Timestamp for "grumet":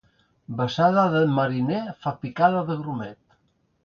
2.81-3.37